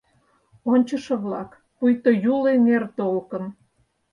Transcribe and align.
Ончышо-влак, 0.71 1.49
пуйто 1.77 2.09
Юл 2.33 2.43
эҥер 2.53 2.83
толкын 2.97 3.43